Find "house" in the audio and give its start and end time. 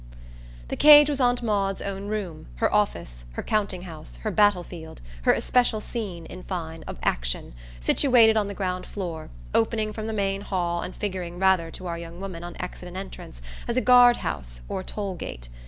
3.83-4.15, 14.25-14.61